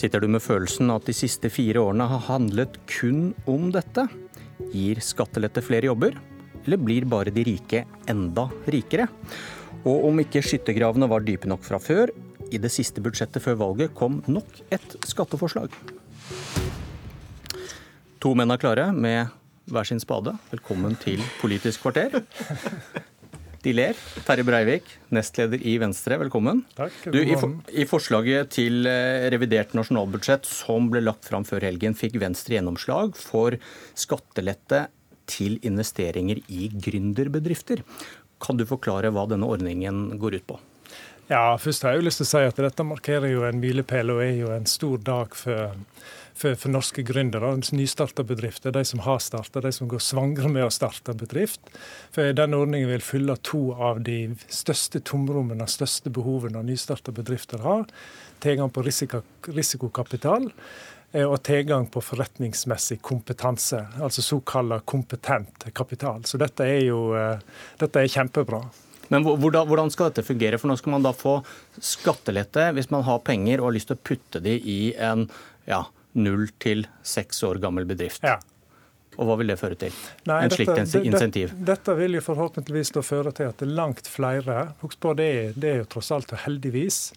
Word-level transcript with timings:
Sitter 0.00 0.22
du 0.22 0.30
med 0.32 0.40
følelsen 0.40 0.88
at 0.94 1.04
de 1.04 1.12
siste 1.12 1.50
fire 1.52 1.82
årene 1.82 2.06
har 2.08 2.22
handlet 2.30 2.78
kun 2.88 3.34
om 3.50 3.66
dette? 3.74 4.06
Gir 4.72 5.00
skattelette 5.04 5.60
flere 5.60 5.90
jobber, 5.90 6.14
eller 6.62 6.80
blir 6.80 7.04
bare 7.04 7.32
de 7.34 7.44
rike 7.44 7.82
enda 8.08 8.46
rikere? 8.72 9.10
Og 9.84 10.06
om 10.08 10.22
ikke 10.22 10.40
skyttergravene 10.40 11.08
var 11.10 11.26
dype 11.26 11.50
nok 11.52 11.66
fra 11.66 11.76
før, 11.82 12.14
i 12.48 12.56
det 12.56 12.72
siste 12.72 13.04
budsjettet 13.04 13.44
før 13.44 13.60
valget 13.60 13.92
kom 13.98 14.22
nok 14.24 14.62
et 14.72 14.96
skatteforslag. 15.04 15.68
To 18.24 18.32
menn 18.32 18.56
er 18.56 18.62
klare 18.62 18.88
med 18.96 19.36
hver 19.68 19.84
sin 19.84 20.00
spade. 20.00 20.32
Velkommen 20.48 20.96
til 21.04 21.20
Politisk 21.42 21.84
kvarter. 21.84 22.22
De 23.60 23.72
ler. 23.76 23.98
Terje 24.24 24.44
Breivik, 24.48 24.86
nestleder 25.12 25.60
i 25.68 25.74
Venstre, 25.82 26.16
velkommen. 26.22 26.62
Takk. 26.78 26.94
Du, 27.12 27.18
i, 27.20 27.34
for, 27.36 27.58
I 27.68 27.84
forslaget 27.88 28.54
til 28.56 28.88
eh, 28.88 29.26
revidert 29.32 29.74
nasjonalbudsjett 29.76 30.48
som 30.48 30.88
ble 30.92 31.02
lagt 31.04 31.28
fram 31.28 31.44
før 31.44 31.66
helgen, 31.68 31.96
fikk 31.98 32.16
Venstre 32.22 32.56
gjennomslag 32.56 33.12
for 33.20 33.58
skattelette 33.92 34.86
til 35.28 35.58
investeringer 35.68 36.40
i 36.48 36.70
gründerbedrifter. 36.72 37.84
Kan 38.40 38.56
du 38.56 38.64
forklare 38.64 39.12
hva 39.12 39.26
denne 39.28 39.48
ordningen 39.52 40.06
går 40.20 40.40
ut 40.40 40.48
på? 40.48 40.60
Ja, 41.30 41.54
først 41.62 41.84
har 41.86 41.94
jeg 41.94 42.02
jo 42.02 42.08
lyst 42.08 42.18
til 42.18 42.26
å 42.26 42.30
si 42.32 42.46
at 42.48 42.56
Dette 42.58 42.82
markerer 42.82 43.30
jo 43.30 43.44
en 43.46 43.60
milepæl 43.62 44.10
og 44.16 44.24
er 44.24 44.34
jo 44.40 44.50
en 44.50 44.66
stor 44.66 44.98
dag 45.06 45.36
for 45.38 45.78
for, 46.40 46.56
for 46.56 46.72
norske 46.72 47.02
gründere, 47.06 47.52
nystarta 47.76 48.24
bedrifter, 48.26 48.72
de 48.72 48.84
som 48.86 49.02
har 49.04 49.20
starta, 49.22 49.60
de 49.60 49.72
som 49.74 49.88
går 49.90 50.02
svangre 50.04 50.50
med 50.52 50.64
å 50.66 50.72
starte 50.72 51.14
bedrift. 51.16 51.72
For 52.14 52.32
Denne 52.36 52.60
ordningen 52.60 52.90
vil 52.90 53.04
fylle 53.04 53.36
to 53.46 53.70
av 53.76 54.02
de 54.06 54.32
største 54.48 55.02
tomrommene, 55.06 55.68
største 55.70 56.12
behovene 56.14 56.62
nystarta 56.66 57.12
bedrifter 57.12 57.64
har. 57.66 57.88
Tilgang 58.40 58.72
på 58.72 58.84
risiko, 58.86 59.22
risikokapital 59.52 60.48
eh, 60.48 61.26
og 61.26 61.42
tilgang 61.44 61.90
på 61.92 62.02
forretningsmessig 62.04 63.02
kompetanse, 63.04 63.82
altså 64.00 64.24
såkalt 64.24 64.86
kompetent 64.88 65.68
kapital. 65.76 66.24
Så 66.24 66.40
dette 66.40 66.64
er 66.64 66.86
jo 66.86 67.10
eh, 67.18 67.42
dette 67.82 68.00
er 68.00 68.14
kjempebra. 68.14 68.64
Men 69.10 69.26
hvordan 69.26 69.90
skal 69.92 70.10
dette 70.10 70.26
fungere? 70.26 70.58
For 70.60 70.70
nå 70.70 70.76
skal 70.78 70.94
man 70.96 71.06
da 71.06 71.14
få 71.16 71.40
skattelette 71.82 72.70
hvis 72.76 72.90
man 72.94 73.04
har 73.08 73.22
penger 73.26 73.60
og 73.60 73.70
har 73.70 73.78
lyst 73.78 73.90
til 73.90 73.98
å 73.98 74.04
putte 74.10 74.42
de 74.44 74.56
i 74.58 74.80
en 74.98 75.26
ja, 75.68 75.84
null 76.18 76.48
til 76.62 76.86
seks 77.02 77.42
år 77.46 77.60
gammel 77.62 77.88
bedrift. 77.90 78.24
Ja. 78.26 78.38
Og 79.18 79.26
Hva 79.26 79.36
vil 79.40 79.50
det 79.50 79.58
føre 79.60 79.76
til? 79.76 79.96
Nei, 80.30 80.44
en 80.46 80.52
slikt 80.54 80.78
insentiv? 80.78 81.50
Dette, 81.50 81.66
dette, 81.72 81.96
vil 81.98 82.14
jo 82.16 82.22
forhåpentligvis 82.24 82.94
føre 83.04 83.34
til 83.36 83.50
at 83.50 83.64
langt 83.66 84.06
flere 84.08 84.70
Husk 84.84 85.00
på, 85.02 85.12
det 85.18 85.26
er, 85.26 85.50
det 85.58 85.72
er 85.72 85.82
jo 85.82 85.90
tross 85.96 86.12
alt 86.14 86.32
heldigvis 86.46 87.10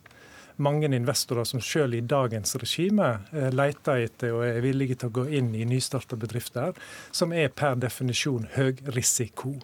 mange 0.56 0.86
investorer 0.86 1.44
som 1.44 1.62
selv 1.62 1.96
i 1.98 2.02
dagens 2.02 2.56
regime 2.62 3.08
eh, 3.34 3.50
leter 3.54 4.06
etter 4.06 4.34
og 4.36 4.46
er 4.46 4.62
villige 4.62 5.00
til 5.02 5.10
å 5.10 5.16
gå 5.22 5.28
inn 5.40 5.54
i 5.56 5.66
nystarta 5.66 6.18
bedrifter, 6.20 6.74
som 7.12 7.34
er 7.34 7.50
per 7.50 7.78
definisjon 7.82 8.50
høy 8.54 8.76
risiko. 8.94 9.56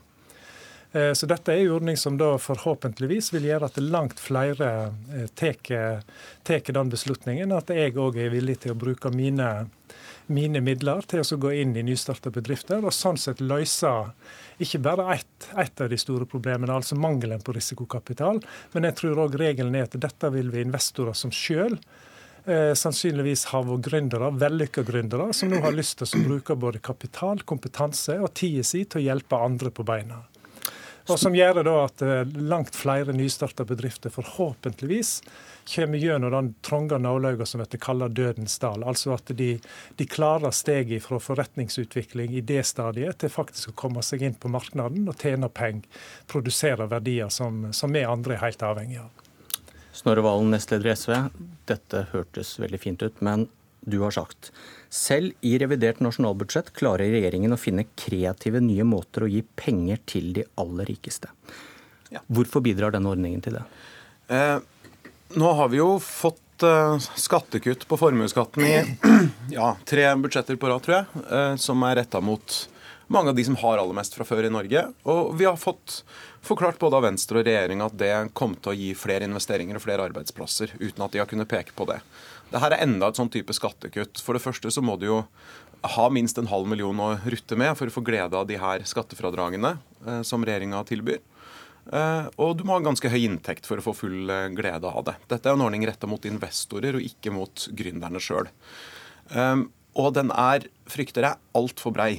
Eh, 0.91 1.13
så 1.13 1.27
dette 1.29 1.53
er 1.53 1.63
en 1.63 1.75
ordning 1.75 1.97
som 1.97 2.17
da 2.17 2.31
forhåpentligvis 2.41 3.29
vil 3.35 3.45
gjøre 3.51 3.67
at 3.69 3.77
langt 3.83 4.21
flere 4.21 4.69
eh, 5.13 5.27
tar 5.37 6.71
den 6.73 6.89
beslutningen. 6.89 7.53
At 7.53 7.69
jeg 7.73 7.97
òg 7.97 8.17
er 8.17 8.33
villig 8.33 8.59
til 8.63 8.73
å 8.73 8.79
bruke 8.79 9.11
mine, 9.13 9.69
mine 10.25 10.63
midler 10.65 11.05
til 11.09 11.21
å 11.21 11.41
gå 11.45 11.53
inn 11.61 11.75
i 11.77 11.85
nystarta 11.85 12.33
bedrifter, 12.33 12.81
og 12.81 12.95
sånn 12.95 13.21
sett 13.21 13.41
løse 13.41 13.93
ikke 14.59 14.81
bare 14.83 15.05
ett, 15.13 15.49
ett, 15.55 15.81
av 15.81 15.93
de 15.93 15.97
store 16.01 16.25
problemene, 16.29 16.73
altså 16.73 16.97
mangelen 16.97 17.41
på 17.45 17.53
risikokapital, 17.55 18.41
men 18.73 18.89
jeg 18.89 18.97
tror 18.99 19.25
òg 19.27 19.37
regelen 19.39 19.77
er 19.77 19.85
at 19.85 19.95
dette 20.01 20.33
vil 20.33 20.49
vi 20.51 20.65
investorer 20.65 21.15
som 21.15 21.31
sjøl 21.31 21.77
eh, 22.49 22.73
sannsynligvis 22.73 23.45
har 23.53 23.69
vært 23.69 23.85
gründere, 23.91 24.33
vellykka 24.41 24.83
gründere, 24.89 25.29
som 25.37 25.53
nå 25.53 25.61
har 25.63 25.77
lyst 25.77 26.01
til 26.01 26.09
å 26.09 26.25
bruke 26.25 26.57
både 26.59 26.81
kapital, 26.81 27.45
kompetanse 27.45 28.17
og 28.19 28.33
tida 28.41 28.65
si 28.65 28.83
til 28.89 29.03
å 29.03 29.07
hjelpe 29.11 29.39
andre 29.45 29.71
på 29.71 29.85
beina. 29.85 30.23
Og 31.09 31.19
som 31.19 31.35
gjør 31.35 31.59
det 31.59 31.63
da 31.65 31.75
at 31.83 32.01
eh, 32.05 32.33
langt 32.37 32.75
flere 32.77 33.13
nystarta 33.15 33.65
bedrifter 33.65 34.13
forhåpentligvis 34.13 35.21
kommer 35.69 35.97
gjennom 35.97 36.31
den 36.31 36.49
trange 36.65 36.97
nålauga 36.97 37.45
som 37.45 37.61
blir 37.61 37.81
kalt 37.81 38.13
dødens 38.17 38.59
dal. 38.61 38.83
Altså 38.85 39.13
at 39.15 39.31
de, 39.37 39.51
de 39.97 40.09
klarer 40.09 40.53
steget 40.55 41.05
fra 41.05 41.19
forretningsutvikling 41.21 42.35
i 42.37 42.41
det 42.45 42.63
stadiet 42.69 43.21
til 43.21 43.33
faktisk 43.33 43.73
å 43.73 43.77
komme 43.85 44.03
seg 44.05 44.25
inn 44.25 44.37
på 44.37 44.51
markedet 44.53 45.09
og 45.09 45.17
tjene 45.17 45.49
penger, 45.49 45.85
produsere 46.29 46.89
verdier 46.89 47.33
som, 47.33 47.67
som 47.73 47.93
vi 47.93 48.05
andre 48.05 48.37
er 48.37 48.45
helt 48.45 48.65
avhengig 48.65 49.01
av. 49.01 49.25
Snorre 49.99 50.23
Valen, 50.23 50.53
nestleder 50.53 50.91
i 50.91 50.95
SV. 50.95 51.15
Dette 51.67 52.05
hørtes 52.13 52.53
veldig 52.61 52.79
fint 52.79 53.01
ut, 53.03 53.17
men 53.25 53.49
du 53.91 53.99
har 54.03 54.15
sagt. 54.15 54.51
Selv 54.89 55.35
i 55.45 55.57
revidert 55.61 56.01
nasjonalbudsjett 56.01 56.71
klarer 56.77 57.11
regjeringen 57.13 57.53
å 57.53 57.59
finne 57.59 57.87
kreative 57.99 58.61
nye 58.63 58.85
måter 58.87 59.25
å 59.25 59.29
gi 59.29 59.43
penger 59.55 60.01
til 60.09 60.31
de 60.37 60.45
aller 60.61 60.89
rikeste. 60.89 61.29
Ja. 62.09 62.23
Hvorfor 62.25 62.63
bidrar 62.65 62.95
denne 62.95 63.11
ordningen 63.11 63.43
til 63.45 63.59
det? 63.59 63.65
Eh, 64.33 64.57
nå 65.37 65.53
har 65.59 65.69
vi 65.69 65.77
jo 65.77 65.91
fått 66.01 66.65
eh, 66.65 66.97
skattekutt 66.97 67.85
på 67.89 67.99
formuesskatten 68.01 68.65
i 68.65 68.75
ja, 69.57 69.75
tre 69.85 70.09
budsjetter 70.17 70.57
på 70.57 70.71
rad, 70.71 70.85
tror 70.85 70.99
jeg, 70.99 71.23
eh, 71.29 71.53
som 71.61 71.85
er 71.85 72.01
retta 72.01 72.21
mot 72.21 72.57
mange 73.09 73.29
av 73.29 73.37
de 73.37 73.43
som 73.45 73.55
har 73.55 73.77
aller 73.77 73.93
mest 73.97 74.13
fra 74.13 74.25
før 74.25 74.45
i 74.45 74.51
Norge. 74.53 74.83
Og 75.09 75.33
vi 75.37 75.45
har 75.45 75.57
fått 75.57 76.03
forklart 76.45 76.77
både 76.81 76.99
av 76.99 77.07
Venstre 77.07 77.41
og 77.41 77.47
regjeringa 77.47 77.87
at 77.89 77.97
det 77.97 78.11
kom 78.37 78.53
til 78.55 78.73
å 78.73 78.77
gi 78.77 78.89
flere 78.97 79.25
investeringer 79.25 79.79
og 79.79 79.83
flere 79.83 80.05
arbeidsplasser, 80.09 80.75
uten 80.77 81.05
at 81.05 81.15
de 81.15 81.21
har 81.21 81.29
kunnet 81.29 81.49
peke 81.49 81.73
på 81.77 81.87
det. 81.89 81.97
Dette 82.49 82.69
er 82.71 82.81
enda 82.81 83.09
et 83.09 83.19
sånn 83.19 83.29
type 83.29 83.53
skattekutt. 83.53 84.21
For 84.25 84.35
det 84.35 84.43
første 84.43 84.71
så 84.73 84.81
må 84.81 84.95
du 84.97 85.05
jo 85.09 85.17
ha 85.95 86.05
minst 86.11 86.39
en 86.41 86.49
halv 86.49 86.67
million 86.67 86.97
å 86.99 87.13
rutte 87.21 87.57
med 87.59 87.75
for 87.77 87.87
å 87.87 87.93
få 87.93 88.03
glede 88.05 88.35
av 88.35 88.47
de 88.49 88.57
her 88.59 88.83
skattefradragene 88.87 89.75
eh, 89.77 90.21
som 90.27 90.43
regjeringa 90.43 90.81
tilbyr. 90.89 91.21
Eh, 91.93 92.25
og 92.41 92.57
du 92.57 92.65
må 92.67 92.75
ha 92.75 92.83
ganske 92.83 93.11
høy 93.11 93.21
inntekt 93.21 93.69
for 93.69 93.79
å 93.79 93.85
få 93.85 93.95
full 94.01 94.33
eh, 94.33 94.49
glede 94.57 94.89
av 94.89 95.05
det. 95.07 95.15
Dette 95.31 95.49
er 95.49 95.55
en 95.55 95.65
ordning 95.67 95.85
retta 95.87 96.09
mot 96.09 96.25
investorer 96.27 96.97
og 96.97 97.05
ikke 97.05 97.33
mot 97.35 97.69
gründerne 97.77 98.21
sjøl. 98.23 98.49
Og 99.99 100.13
den 100.15 100.31
er, 100.33 100.65
frykter 100.89 101.25
jeg, 101.27 101.41
altfor 101.57 101.93
brei. 101.93 102.11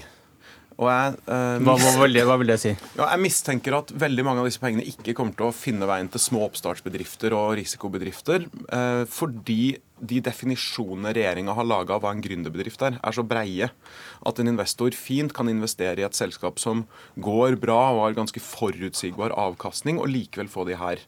Jeg, 0.80 1.16
eh, 1.28 1.58
hva, 1.60 1.74
hva, 1.76 1.90
vil 2.00 2.16
det, 2.16 2.24
hva, 2.24 2.38
vil 2.40 2.52
det, 2.52 2.56
si? 2.62 2.70
Ja, 2.96 3.10
jeg 3.10 3.20
mistenker 3.20 3.76
at 3.76 3.90
veldig 4.00 4.24
mange 4.24 4.40
av 4.40 4.48
disse 4.48 4.62
pengene 4.62 4.86
ikke 4.88 5.12
kommer 5.18 5.36
til 5.36 5.50
å 5.50 5.54
finne 5.54 5.88
veien 5.88 6.08
til 6.08 6.22
små 6.22 6.46
oppstartsbedrifter 6.46 7.36
og 7.36 7.52
risikobedrifter. 7.58 8.46
Eh, 8.48 9.02
fordi 9.10 9.76
de 10.00 10.20
definisjonene 10.24 11.12
regjeringa 11.12 11.52
har 11.58 11.68
laga 11.68 11.96
av 11.96 12.04
hva 12.04 12.14
en 12.14 12.22
gründerbedrift 12.24 12.80
er, 12.86 12.96
er 12.96 13.12
så 13.12 13.24
breie 13.26 13.68
at 13.68 14.40
en 14.40 14.48
investor 14.48 14.96
fint 14.96 15.34
kan 15.36 15.50
investere 15.52 16.00
i 16.00 16.06
et 16.06 16.16
selskap 16.16 16.62
som 16.62 16.86
går 17.20 17.58
bra 17.60 17.80
og 17.90 18.06
har 18.06 18.16
ganske 18.16 18.40
forutsigbar 18.40 19.36
avkastning, 19.36 20.00
og 20.00 20.08
likevel 20.08 20.48
få 20.48 20.64
de 20.70 20.78
her 20.80 21.02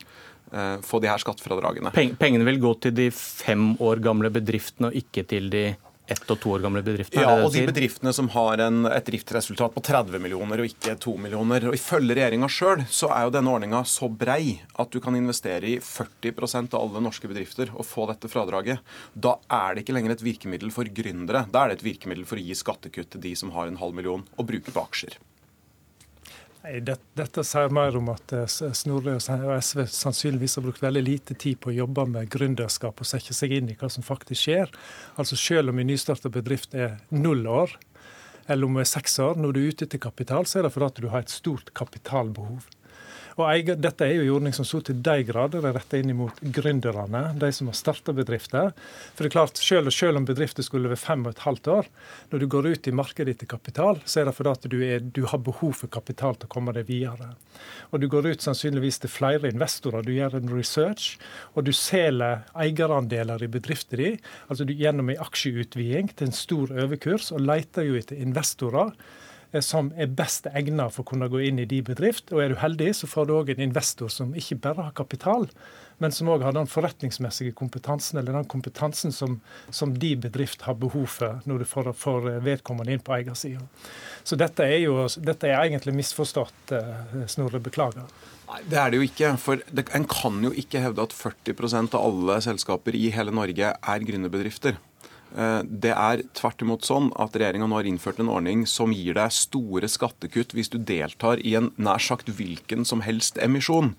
eh, 0.52 0.76
få 0.84 1.00
de 1.00 1.08
her 1.08 1.22
skattefradragene. 1.22 1.94
Pengene 2.20 2.48
vil 2.50 2.60
gå 2.60 2.74
til 2.84 2.96
de 2.98 3.08
fem 3.16 3.72
år 3.80 4.04
gamle 4.04 4.32
bedriftene 4.34 4.92
og 4.92 5.00
ikke 5.00 5.24
til 5.32 5.48
de 5.52 5.64
ett 6.06 6.30
og 6.30 6.40
to 6.42 6.52
år 6.56 6.62
gamle 6.64 6.82
bedrifter? 6.84 7.22
Ja, 7.22 7.34
og 7.44 7.52
de 7.54 7.64
bedriftene 7.68 8.12
som 8.16 8.28
har 8.34 8.60
en, 8.64 8.84
et 8.90 9.06
driftsresultat 9.06 9.74
på 9.74 9.82
30 9.86 10.22
millioner 10.22 10.62
og 10.62 10.68
ikke 10.68 10.96
2 11.00 11.16
millioner. 11.26 11.68
Og 11.70 11.76
Ifølge 11.78 12.16
regjeringa 12.18 12.50
sjøl 12.52 12.84
så 12.90 13.10
er 13.14 13.26
jo 13.26 13.34
denne 13.36 13.54
ordninga 13.54 13.82
så 13.88 14.10
brei 14.10 14.58
at 14.82 14.92
du 14.92 15.00
kan 15.04 15.16
investere 15.18 15.74
i 15.74 15.78
40% 15.82 16.74
av 16.74 16.82
alle 16.82 17.04
norske 17.06 17.30
bedrifter 17.30 17.72
og 17.72 17.86
få 17.88 18.08
dette 18.10 18.30
fradraget. 18.32 18.82
Da 19.14 19.36
er 19.48 19.74
det 19.74 19.86
ikke 19.86 19.96
lenger 19.98 20.16
et 20.16 20.26
virkemiddel 20.26 20.74
for 20.74 20.90
gründere. 21.00 21.46
Da 21.52 21.64
er 21.64 21.72
det 21.72 21.80
et 21.80 21.90
virkemiddel 21.92 22.28
for 22.28 22.40
å 22.40 22.46
gi 22.46 22.58
skattekutt 22.58 23.14
til 23.14 23.28
de 23.28 23.36
som 23.38 23.54
har 23.56 23.70
en 23.70 23.80
halv 23.82 23.96
million 23.96 24.26
og 24.36 24.48
bruke 24.48 24.74
på 24.74 24.86
aksjer. 24.88 25.20
Nei, 26.62 26.78
det, 26.86 26.94
Dette 27.18 27.42
sier 27.46 27.72
mer 27.74 27.96
om 27.98 28.12
at 28.12 28.32
eh, 28.36 28.46
Snorre 28.46 29.16
og 29.18 29.54
SV 29.58 29.82
sannsynligvis 29.90 30.58
har 30.58 30.66
brukt 30.66 30.82
veldig 30.84 31.02
lite 31.02 31.34
tid 31.34 31.58
på 31.62 31.72
å 31.72 31.74
jobbe 31.80 32.04
med 32.12 32.30
gründerskap 32.30 33.02
og 33.02 33.08
sette 33.08 33.34
seg 33.34 33.56
inn 33.56 33.72
i 33.72 33.76
hva 33.78 33.90
som 33.90 34.06
faktisk 34.06 34.46
skjer. 34.46 34.70
Altså 35.18 35.38
Selv 35.38 35.72
om 35.72 35.80
en 35.82 35.90
nystarta 35.90 36.30
bedrift 36.30 36.76
er 36.78 37.00
null 37.10 37.48
år, 37.50 37.74
eller 38.46 38.66
om 38.66 38.78
det 38.78 38.86
er 38.86 38.92
seks 38.92 39.18
år, 39.22 39.42
når 39.42 39.54
du 39.54 39.60
er 39.60 39.72
ute 39.72 39.88
etter 39.88 40.02
kapital, 40.02 40.46
så 40.46 40.60
er 40.60 40.68
det 40.68 40.74
fordi 40.76 41.02
du 41.02 41.10
har 41.10 41.26
et 41.26 41.34
stort 41.34 41.74
kapitalbehov. 41.78 42.68
Og 43.38 43.44
eier, 43.48 43.76
Dette 43.80 44.04
er 44.04 44.18
jo 44.18 44.24
en 44.26 44.34
ordning 44.36 44.54
som 44.56 44.66
så 44.68 44.82
til 44.84 44.98
de 45.04 45.14
grader 45.24 45.64
er 45.64 45.76
retta 45.76 45.98
inn 46.00 46.12
mot 46.18 46.40
gründerne, 46.56 47.22
de 47.40 47.50
som 47.54 47.70
har 47.70 47.78
starta 47.78 48.12
bedrifter. 48.16 48.72
For 49.14 49.24
det 49.24 49.30
er 49.30 49.36
klart, 49.36 49.60
selv, 49.60 49.92
selv 49.94 50.20
om 50.20 50.26
bedrifter 50.28 50.66
skulle 50.66 50.90
være 50.92 51.00
fem 51.00 51.24
og 51.24 51.32
et 51.32 51.44
halvt 51.46 51.70
år, 51.72 51.88
når 52.32 52.42
du 52.42 52.48
går 52.52 52.68
ut 52.74 52.90
i 52.90 52.94
markedet 52.96 53.36
etter 53.36 53.50
kapital, 53.50 54.02
så 54.04 54.20
er 54.20 54.28
det 54.28 54.36
fordi 54.36 54.52
at 54.52 54.68
du, 54.74 54.78
er, 54.84 55.00
du 55.00 55.24
har 55.30 55.40
behov 55.44 55.74
for 55.80 55.92
kapital 55.92 56.36
til 56.36 56.50
å 56.50 56.52
komme 56.52 56.74
deg 56.76 56.88
videre. 56.90 57.32
Og 57.92 58.00
Du 58.02 58.08
går 58.10 58.30
ut 58.32 58.44
sannsynligvis 58.44 59.02
til 59.02 59.12
flere 59.12 59.50
investorer, 59.52 60.02
du 60.02 60.12
gjør 60.14 60.38
en 60.38 60.52
research, 60.52 61.18
og 61.54 61.66
du 61.68 61.72
selger 61.76 62.42
eierandeler 62.58 63.44
i 63.44 63.50
bedriften 63.52 64.00
din, 64.00 64.20
altså 64.48 64.66
gjennom 64.68 65.12
en 65.12 65.20
aksjeutviding 65.22 66.12
til 66.16 66.30
en 66.30 66.36
stor 66.36 66.72
overkurs, 66.84 67.30
og 67.32 67.44
leter 67.44 67.86
jo 67.88 67.98
etter 68.00 68.20
investorer 68.20 68.92
som 69.60 69.90
er 70.00 70.08
best 70.08 70.46
egnet 70.48 70.94
for 70.94 71.04
å 71.04 71.10
kunne 71.12 71.28
gå 71.28 71.42
inn 71.44 71.60
i 71.60 71.68
de 71.68 71.82
bedrift. 71.84 72.32
Og 72.32 72.40
er 72.40 72.52
du 72.52 72.60
heldig, 72.62 72.92
så 72.96 73.08
får 73.10 73.28
du 73.28 73.34
òg 73.36 73.52
en 73.52 73.64
investor 73.66 74.08
som 74.12 74.32
ikke 74.38 74.60
bare 74.64 74.88
har 74.88 74.96
kapital, 74.96 75.48
men 76.00 76.14
som 76.14 76.30
òg 76.32 76.42
har 76.46 76.56
den 76.56 76.70
forretningsmessige 76.70 77.52
kompetansen, 77.58 78.18
eller 78.18 78.38
den 78.38 78.48
kompetansen 78.50 79.12
som, 79.12 79.40
som 79.70 79.92
de 79.98 80.14
bedrift 80.16 80.64
har 80.66 80.78
behov 80.80 81.06
for 81.18 81.42
når 81.44 81.62
du 81.62 81.68
får, 81.68 81.92
får 81.98 82.30
vedkommende 82.42 82.96
inn 82.96 83.04
på 83.04 83.14
eiersida. 83.18 83.62
Så 84.24 84.38
dette 84.40 84.64
er 84.64 84.86
jo 84.86 85.04
dette 85.20 85.50
er 85.50 85.60
egentlig 85.66 85.94
misforstått, 86.00 86.74
Snorre. 87.30 87.60
Beklager. 87.62 88.08
Nei, 88.48 88.60
Det 88.68 88.78
er 88.78 88.90
det 88.90 88.98
jo 88.98 89.06
ikke. 89.06 89.36
For 89.40 89.60
det, 89.70 89.86
En 89.94 90.06
kan 90.08 90.40
jo 90.42 90.50
ikke 90.50 90.80
hevde 90.82 91.04
at 91.04 91.14
40% 91.14 91.94
av 91.94 92.06
alle 92.08 92.40
selskaper 92.44 92.96
i 92.96 93.10
hele 93.14 93.34
Norge 93.34 93.74
er 93.76 94.06
gründerbedrifter. 94.08 94.80
Eh, 95.32 95.60
det 95.64 95.92
er 95.94 96.22
tvert 96.36 96.62
imot 96.64 96.86
sånn 96.86 97.10
at 97.20 97.36
regjeringa 97.38 97.68
nå 97.68 97.78
har 97.78 97.88
innført 97.88 98.20
en 98.20 98.30
ordning 98.32 98.64
som 98.68 98.92
gir 98.94 99.16
deg 99.16 99.32
store 99.34 99.88
skattekutt 99.90 100.52
hvis 100.56 100.70
du 100.72 100.78
deltar 100.78 101.40
i 101.40 101.54
en 101.58 101.70
nær 101.80 102.02
sagt 102.02 102.30
hvilken 102.36 102.86
som 102.88 103.04
helst 103.04 103.40
emisjon. 103.42 103.94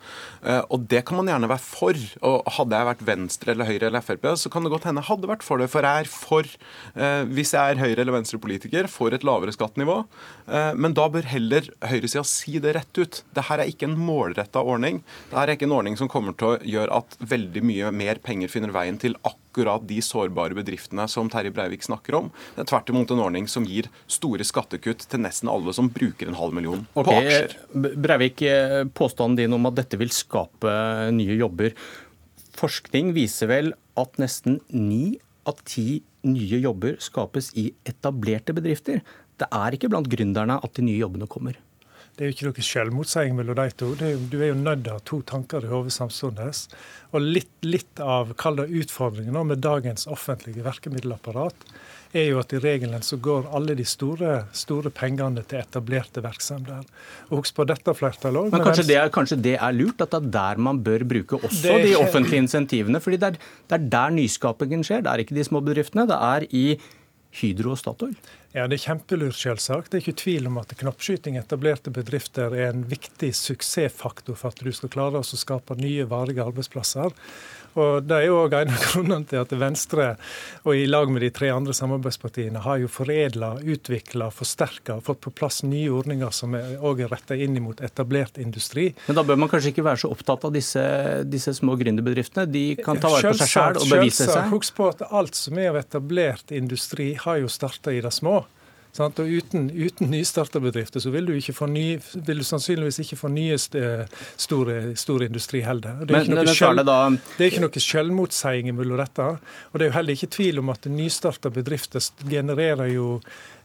Eh, 0.45 0.61
og 0.69 0.87
det 0.91 1.03
kan 1.07 1.19
man 1.19 1.31
gjerne 1.31 1.49
være 1.51 1.65
for. 1.65 1.99
Og 2.21 2.53
hadde 2.57 2.79
jeg 2.79 2.89
vært 2.91 3.05
Venstre 3.09 3.55
eller 3.55 3.69
Høyre 3.69 3.89
eller 3.89 4.05
Frp, 4.05 4.29
så 4.39 4.51
kan 4.53 4.65
det 4.65 4.73
godt 4.73 4.87
hende 4.89 5.03
jeg 5.03 5.09
hadde 5.09 5.31
vært 5.31 5.45
for 5.45 5.61
det. 5.61 5.69
For 5.73 5.87
jeg 5.87 6.05
er 6.05 6.11
for, 6.11 6.53
eh, 6.95 7.23
hvis 7.33 7.53
jeg 7.57 7.73
er 7.73 7.81
Høyre- 7.81 8.03
eller 8.03 8.17
Venstre-politiker, 8.19 8.89
for 8.89 9.13
et 9.13 9.23
lavere 9.23 9.53
skattenivå. 9.53 10.03
Men 10.75 10.93
da 10.93 11.07
bør 11.09 11.23
heller 11.23 11.67
høyresida 11.81 12.23
si 12.27 12.59
det 12.59 12.73
rett 12.75 12.97
ut. 12.97 13.21
Dette 13.33 13.53
er 13.53 13.63
ikke 13.69 13.87
en 13.87 13.95
målretta 13.95 14.59
ordning. 14.59 15.01
Dette 15.29 15.39
er 15.39 15.53
ikke 15.55 15.67
en 15.67 15.77
ordning 15.77 15.97
som 15.97 16.09
kommer 16.11 16.35
til 16.37 16.53
å 16.53 16.59
gjøre 16.59 16.97
at 16.99 17.17
veldig 17.19 17.63
mye 17.63 17.91
mer 17.95 18.19
penger 18.23 18.51
finner 18.51 18.73
veien 18.75 18.99
til 18.99 19.15
akkurat 19.23 19.42
akkurat 19.53 19.83
de 19.87 20.01
sårbare 20.01 20.55
bedriftene 20.57 21.05
som 21.07 21.29
Terje 21.29 21.51
Breivik 21.53 21.83
snakker 21.85 22.15
om. 22.17 22.31
Det 22.55 22.63
er 22.63 22.69
tvert 22.71 22.89
imot 22.89 23.11
en 23.13 23.21
ordning 23.21 23.47
som 23.47 23.65
gir 23.69 23.85
store 24.09 24.43
skattekutt 24.43 25.05
til 25.09 25.21
nesten 25.21 25.51
alle 25.51 25.73
som 25.73 25.91
bruker 25.93 26.27
en 26.27 26.37
halv 26.39 26.55
million 26.57 26.87
på 26.95 27.05
aksjer. 27.05 27.53
Breivik, 27.73 28.41
eh, 28.41 28.83
påstanden 28.85 29.37
din 29.37 29.53
om 29.53 29.65
at 29.69 29.75
dette 29.75 29.97
vil 29.97 30.09
skape 30.09 31.11
nye 31.13 31.37
jobber. 31.37 31.73
Forskning 32.57 33.13
viser 33.13 33.47
vel 33.47 33.73
at 33.95 34.17
nesten 34.17 34.59
ni 34.69 35.19
av 35.45 35.61
ti 35.65 36.01
nye 36.23 36.59
jobber 36.59 36.97
skapes 36.99 37.51
i 37.55 37.73
etablerte 37.85 38.55
bedrifter. 38.55 39.01
Det 39.37 39.47
er 39.51 39.75
ikke 39.75 39.89
blant 39.89 40.09
gründerne 40.09 40.57
at 40.63 40.73
de 40.73 40.81
nye 40.81 40.97
jobbene 40.97 41.27
kommer. 41.27 41.53
Det 42.13 42.21
er 42.21 42.29
jo 42.29 42.35
ikke 42.35 42.49
noe 42.49 42.63
selvmotsigelse 42.67 43.37
mellom 43.39 43.57
de 43.57 43.71
to. 43.73 43.87
Er, 43.97 44.19
du 44.29 44.37
er 44.37 44.51
jo 44.51 44.57
nødt 44.59 44.83
til 44.85 44.93
å 44.93 44.99
ha 44.99 45.05
to 45.09 45.21
tanker 45.25 45.65
i 45.65 45.71
hodet 45.71 45.95
samtidig. 45.95 46.51
Og 47.13 47.25
litt, 47.25 47.49
litt 47.65 48.01
av 48.03 48.35
utfordringen 48.35 49.49
med 49.49 49.63
dagens 49.65 50.05
offentlige 50.05 50.65
virkemiddelapparat 50.65 51.65
er 52.13 52.27
jo 52.29 52.37
at 52.37 52.53
i 52.53 52.59
regelen 52.61 53.01
så 53.01 53.17
går 53.17 53.47
alle 53.57 53.73
de 53.77 53.85
store, 53.87 54.43
store 54.53 54.91
pengene 54.93 55.41
til 55.49 55.63
etablerte 55.63 56.21
virksomheter. 56.21 56.85
Og 57.31 57.41
husk 57.41 57.57
på 57.57 57.65
dette 57.69 57.95
flertallet 57.97 58.45
òg. 58.45 58.53
Men 58.53 58.65
kanskje 58.67 58.85
det, 58.91 58.99
er, 59.01 59.13
kanskje 59.13 59.39
det, 59.41 59.55
er, 59.57 59.73
lurt? 59.73 60.03
At 60.05 60.13
det 60.13 60.21
er 60.21 60.29
der 60.37 60.61
man 60.69 60.83
bør 60.85 61.07
bruke 61.09 61.41
også 61.41 61.79
det, 61.79 61.89
de 61.89 61.95
offentlige 61.97 62.45
insentivene? 62.45 63.01
fordi 63.01 63.17
det 63.23 63.33
er, 63.33 63.41
det 63.65 63.79
er 63.79 63.89
der 63.97 64.13
nyskapingen 64.19 64.85
skjer. 64.85 65.01
Det 65.01 65.13
er 65.13 65.25
ikke 65.25 65.39
de 65.39 65.47
små 65.49 65.63
bedriftene. 65.65 66.05
Det 66.09 66.19
er 66.29 66.45
i 66.53 66.65
Hydro 67.41 67.73
og 67.73 67.81
Statoil. 67.81 68.13
Ja, 68.53 68.67
Det 68.67 68.77
er 68.77 68.83
kjempelurt, 68.83 69.33
selvsagt. 69.33 69.89
Det 69.89 69.97
er 69.97 70.03
ikke 70.03 70.21
tvil 70.21 70.45
om 70.45 70.59
at 70.61 70.75
knoppskyting 70.77 71.39
i 71.39 71.41
etablerte 71.41 71.89
bedrifter 71.93 72.53
er 72.53 72.69
en 72.69 72.83
viktig 72.85 73.31
suksessfaktor 73.33 74.37
for 74.37 74.53
at 74.53 74.61
du 74.61 74.69
skal 74.69 74.91
klare 74.93 75.23
å 75.23 75.25
skape 75.25 75.73
nye, 75.79 76.05
varige 76.05 76.45
arbeidsplasser. 76.45 77.17
Og 77.73 78.03
Det 78.05 78.17
er 78.19 78.27
jo 78.27 78.43
en 78.45 78.69
av 78.69 78.83
grunnene 78.85 79.25
til 79.25 79.41
at 79.41 79.53
Venstre, 79.57 80.07
og 80.63 80.77
i 80.77 80.85
lag 80.85 81.09
med 81.09 81.23
de 81.25 81.31
tre 81.33 81.49
andre 81.53 81.73
samarbeidspartiene, 81.73 82.61
har 82.61 82.77
jo 82.83 82.89
foredla, 82.91 83.55
utvikla, 83.73 84.29
forsterka 84.33 84.99
og 84.99 85.05
fått 85.07 85.23
på 85.25 85.33
plass 85.33 85.63
nye 85.65 85.89
ordninger 85.93 86.33
som 86.35 86.53
òg 86.53 87.01
er, 87.01 87.07
er 87.07 87.13
retta 87.15 87.37
inn 87.37 87.57
mot 87.63 87.81
etablert 87.81 88.37
industri. 88.41 88.91
Men 89.07 89.17
da 89.17 89.25
bør 89.25 89.41
man 89.41 89.51
kanskje 89.51 89.73
ikke 89.73 89.87
være 89.87 90.03
så 90.03 90.13
opptatt 90.13 90.45
av 90.45 90.53
disse, 90.53 90.83
disse 91.25 91.55
små 91.57 91.77
gründerbedriftene? 91.79 92.45
De 92.53 92.65
kan 92.77 93.01
ta 93.01 93.09
vare 93.09 93.33
på 93.33 93.41
seg 93.41 93.53
sjøl 93.55 93.81
og 93.81 93.89
bevise 93.89 94.29
seg? 94.29 94.53
Husk 94.53 94.77
på 94.77 94.91
at 94.93 95.05
alt 95.09 95.39
som 95.39 95.57
er 95.57 95.73
av 95.73 95.81
etablert 95.81 96.53
industri, 96.53 97.13
har 97.23 97.41
jo 97.41 97.49
starta 97.49 97.93
i 97.93 98.03
det 98.03 98.13
små. 98.13 98.42
Sant? 98.93 99.17
Og 99.17 99.29
uten, 99.29 99.71
uten 99.73 100.11
nystarta 100.13 100.61
bedrifter 100.61 101.01
så 101.01 101.09
vil 101.13 101.25
du, 101.25 101.33
ikke 101.33 101.55
få 101.57 101.65
ny, 101.71 101.85
vil 102.13 102.43
du 102.43 102.45
sannsynligvis 102.45 103.01
ikke 103.01 103.17
få 103.23 103.31
nye 103.33 103.57
store, 103.57 104.77
store 104.99 105.29
industri 105.31 105.63
heller. 105.65 106.03
Det 106.03 106.13
er, 106.13 106.29
Men, 106.29 106.37
noe, 106.37 106.85
da... 106.85 106.99
det 107.09 107.41
er 107.41 107.49
ikke 107.49 107.63
noe 107.65 107.83
selvmotsigelse 107.87 108.77
mellom 108.77 109.01
dette. 109.01 109.25
Og 109.71 109.79
det 109.79 109.87
er 109.87 109.89
jo 109.89 109.97
heller 109.97 110.19
ikke 110.19 110.29
tvil 110.37 110.61
om 110.61 110.69
at 110.75 110.85
nystarta 110.93 111.49
bedrifter 111.53 112.05
genererer 112.29 112.91
jo 112.93 113.07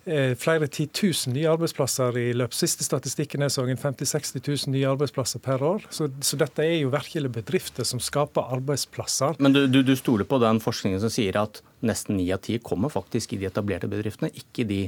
eh, 0.08 0.32
flere 0.40 0.70
titusen 0.72 1.36
nye 1.36 1.50
arbeidsplasser 1.52 2.16
i 2.22 2.30
løpet. 2.32 2.56
Siste 2.56 2.86
statistikken 2.86 3.44
er 3.44 3.52
sånn 3.52 3.68
50 3.76 4.08
60 4.08 4.40
000 4.40 4.72
nye 4.78 4.88
arbeidsplasser 4.88 5.44
per 5.44 5.64
år. 5.74 5.84
Så, 5.92 6.08
så, 6.24 6.40
dette 6.40 6.64
er 6.64 6.78
jo 6.78 6.94
virkelig 6.94 7.34
bedrifter 7.36 7.84
som 7.84 8.00
skaper 8.00 8.48
arbeidsplasser. 8.56 9.36
Men 9.44 9.52
du, 9.52 9.66
du, 9.68 9.82
du 9.84 9.92
stoler 10.00 10.24
på 10.24 10.40
den 10.40 10.62
forskningen 10.64 11.04
som 11.04 11.12
sier 11.12 11.36
at 11.44 11.60
nesten 11.84 12.16
ni 12.16 12.30
av 12.32 12.40
ti 12.48 12.56
kommer 12.64 12.88
faktisk 12.88 13.36
i 13.36 13.42
de 13.42 13.50
etablerte 13.52 13.92
bedriftene, 13.92 14.32
ikke 14.32 14.64
de 14.72 14.86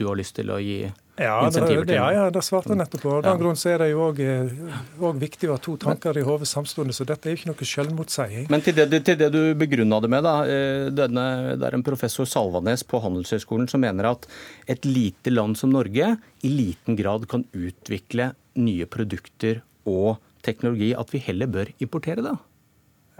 du 0.00 0.06
har 0.08 0.18
lyst 0.18 0.34
til 0.38 0.50
å 0.50 0.58
gi 0.62 0.80
ja, 1.20 1.34
insentiver 1.44 1.84
til? 1.84 1.96
Ja, 1.98 2.06
ja, 2.16 2.24
det 2.32 2.42
svarte 2.46 2.72
jeg 2.72 2.80
nettopp 2.80 3.02
på. 3.04 3.12
Av 3.18 3.24
den 3.26 3.36
ja. 3.36 3.40
grunn 3.42 3.58
så 3.60 3.72
er 3.74 3.82
det 3.82 3.90
jo 3.90 4.06
òg 4.08 4.20
eh, 4.24 5.20
viktig 5.20 5.50
å 5.50 5.56
ha 5.56 5.62
to 5.62 5.76
tanker 5.80 6.16
i 6.16 6.24
hodet 6.24 6.48
samtidig, 6.48 6.96
så 6.96 7.06
dette 7.08 7.28
er 7.28 7.36
jo 7.36 7.40
ikke 7.40 7.50
noe 7.52 7.68
selvmotseiing. 7.72 8.48
Men 8.52 8.64
til 8.64 8.78
det, 8.78 9.02
til 9.06 9.18
det 9.20 9.30
du 9.34 9.40
begrunna 9.60 10.00
det 10.00 10.12
med, 10.12 10.24
da. 10.26 10.34
Eh, 10.48 10.88
denne, 10.96 11.26
det 11.60 11.68
er 11.68 11.76
en 11.76 11.86
professor 11.86 12.28
Salvanes 12.28 12.86
på 12.88 13.02
Handelshøyskolen 13.04 13.68
som 13.70 13.84
mener 13.84 14.12
at 14.14 14.28
et 14.70 14.88
lite 14.88 15.34
land 15.34 15.60
som 15.60 15.72
Norge 15.74 16.14
i 16.16 16.52
liten 16.52 16.96
grad 16.98 17.28
kan 17.30 17.44
utvikle 17.52 18.32
nye 18.60 18.88
produkter 18.90 19.60
og 19.88 20.18
teknologi, 20.44 20.94
at 20.96 21.12
vi 21.12 21.20
heller 21.22 21.50
bør 21.52 21.74
importere 21.84 22.24
det? 22.24 22.38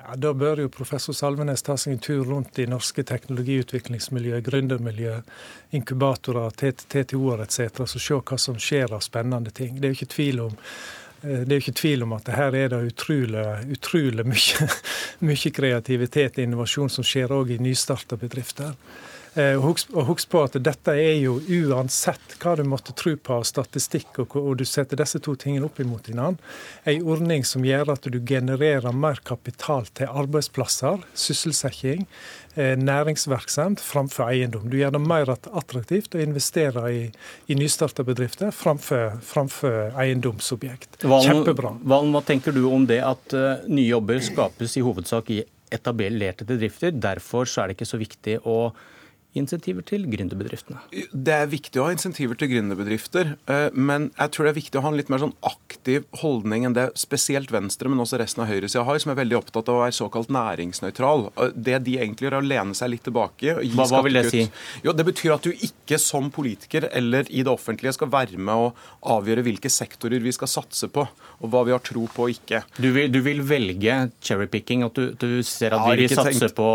Ja, 0.06 0.16
Da 0.16 0.32
bør 0.34 0.62
jo 0.64 0.68
professor 0.72 1.14
Salvenes 1.16 1.62
ta 1.62 1.76
seg 1.76 1.94
en 1.94 2.00
tur 2.04 2.24
rundt 2.28 2.58
i 2.58 2.66
norske 2.70 3.02
teknologiutviklingsmiljø, 3.06 4.40
gründermiljø, 4.46 5.18
inkubatorer, 5.76 6.54
TTO-er 6.56 7.44
etc. 7.44 7.84
og 7.84 7.92
se 7.92 8.16
hva 8.16 8.38
som 8.38 8.58
skjer 8.58 8.94
av 8.96 9.04
spennende 9.04 9.52
ting. 9.52 9.76
Det 9.76 9.88
er 9.88 9.94
jo 9.94 9.98
ikke 9.98 10.14
tvil 10.14 10.42
om 10.46 10.56
eh, 10.56 11.44
det 11.44 11.52
er 11.52 11.56
jo 11.58 11.64
ikke 11.66 11.78
tvil 11.82 12.06
om 12.06 12.16
at 12.16 12.32
her 12.32 12.56
er 12.56 12.72
det 12.72 12.80
utrolig, 12.94 13.44
utrolig 13.76 14.26
mye, 14.26 14.68
mye 15.30 15.54
kreativitet 15.60 16.38
og 16.38 16.46
innovasjon 16.46 16.92
som 16.96 17.06
skjer 17.06 17.36
òg 17.36 17.56
i 17.56 17.60
nystarta 17.62 18.16
bedrifter. 18.20 18.76
Eh, 19.38 19.54
og 19.54 20.08
husk 20.08 20.30
på 20.32 20.42
at 20.42 20.56
dette 20.58 20.94
er 20.98 21.20
jo 21.20 21.36
uansett 21.38 22.34
hva 22.42 22.56
du 22.58 22.64
måtte 22.66 22.94
tro 22.98 23.12
på 23.14 23.36
av 23.38 23.44
statistikk, 23.46 24.18
og 24.24 24.56
du 24.58 24.64
setter 24.66 24.98
disse 24.98 25.20
to 25.22 25.36
tingene 25.38 25.68
opp 25.68 25.78
imot 25.82 26.10
hverandre, 26.10 26.42
en 26.90 27.06
ordning 27.14 27.46
som 27.46 27.64
gjør 27.66 27.92
at 27.94 28.08
du 28.10 28.18
genererer 28.26 28.90
mer 28.90 29.22
kapital 29.22 29.86
til 29.94 30.10
arbeidsplasser, 30.10 31.06
sysselsetting, 31.14 32.06
eh, 32.56 32.74
næringsvirksomhet 32.80 33.84
framfor 33.84 34.26
eiendom. 34.32 34.66
Du 34.70 34.80
gjør 34.80 34.96
det 34.98 35.04
mer 35.06 35.30
attraktivt 35.30 36.18
å 36.18 36.24
investere 36.24 36.86
i, 36.90 37.06
i 37.46 37.58
nystarta 37.58 38.02
bedrifter 38.06 38.50
framfor, 38.50 39.20
framfor 39.22 39.94
eiendomsobjekt. 39.94 41.04
Kjempebra. 41.06 41.76
Valen, 41.86 42.10
hva 42.16 42.26
tenker 42.26 42.56
du 42.56 42.64
om 42.66 42.86
det 42.88 42.98
at 43.06 43.34
uh, 43.36 43.62
nye 43.70 43.92
jobber 43.92 44.18
skapes 44.24 44.74
i 44.76 44.82
hovedsak 44.82 45.30
i 45.36 45.44
etablerte 45.70 46.46
bedrifter? 46.48 46.90
Derfor 46.90 47.46
så 47.46 47.62
er 47.62 47.70
det 47.70 47.78
ikke 47.78 47.94
så 47.94 48.00
viktig 48.00 48.40
å 48.42 48.72
insentiver 49.38 49.84
til 49.86 50.06
gründerbedriftene? 50.10 50.80
Det 51.12 51.34
er 51.34 51.50
viktig 51.50 51.80
å 51.80 51.86
ha 51.86 51.94
insentiver 51.94 52.38
til 52.38 52.50
gründerbedrifter, 52.52 53.34
eh, 53.50 53.68
men 53.74 54.10
jeg 54.16 54.34
tror 54.34 54.46
det 54.46 54.52
er 54.52 54.58
viktig 54.58 54.80
å 54.80 54.84
ha 54.84 54.92
en 54.92 54.98
litt 54.98 55.12
mer 55.12 55.22
sånn 55.22 55.36
aktiv 55.46 56.06
holdning 56.22 56.66
enn 56.66 56.76
det 56.76 56.88
spesielt 56.98 57.52
Venstre, 57.54 57.90
men 57.90 58.02
også 58.02 58.18
resten 58.20 58.44
av 58.44 58.50
høyresida 58.50 58.84
har, 58.86 58.98
som 59.02 59.12
er 59.12 59.20
veldig 59.20 59.38
opptatt 59.38 59.70
av 59.70 59.78
å 59.78 59.84
være 59.84 59.96
såkalt 59.96 60.32
næringsnøytral. 60.34 61.26
Eh, 61.36 61.54
det 61.54 61.78
de 61.86 61.96
egentlig 61.98 62.28
gjør, 62.28 62.38
er 62.38 62.44
å 62.44 62.50
lene 62.54 62.78
seg 62.78 62.92
litt 62.94 63.06
tilbake. 63.06 63.56
og 63.56 63.64
gi 63.64 63.74
hva, 63.78 63.88
hva 63.90 64.02
vil 64.06 64.18
det 64.18 64.26
si? 64.30 64.46
Jo, 64.84 64.96
Det 65.00 65.06
betyr 65.06 65.36
at 65.36 65.46
du 65.46 65.52
ikke 65.54 65.98
som 66.00 66.30
politiker 66.30 66.88
eller 66.90 67.30
i 67.30 67.44
det 67.46 67.52
offentlige 67.52 67.94
skal 67.96 68.10
være 68.12 68.38
med 68.38 68.54
å 68.54 68.72
avgjøre 69.16 69.44
hvilke 69.46 69.70
sektorer 69.72 70.20
vi 70.22 70.32
skal 70.34 70.50
satse 70.50 70.90
på, 70.92 71.06
og 71.40 71.52
hva 71.52 71.64
vi 71.66 71.74
har 71.74 71.82
tro 71.84 72.06
på 72.10 72.26
og 72.26 72.34
ikke. 72.34 72.62
Du 72.80 72.90
vil, 72.94 73.10
du 73.12 73.20
vil 73.24 73.42
velge 73.46 74.10
cherrypicking, 74.24 74.84
at 74.86 74.98
du, 74.98 75.14
du 75.14 75.40
ser 75.46 75.76
at 75.76 75.86
vi 75.96 76.08
satser 76.10 76.32
satse 76.32 76.54
på, 76.56 76.68